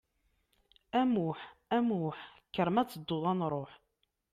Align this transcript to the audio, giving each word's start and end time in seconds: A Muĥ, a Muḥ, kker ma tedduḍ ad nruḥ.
A 0.99 1.01
Muĥ, 1.13 1.35
a 1.77 1.79
Muḥ, 1.87 2.17
kker 2.51 2.69
ma 2.73 2.83
tedduḍ 2.89 3.23
ad 3.31 3.35
nruḥ. 3.37 3.71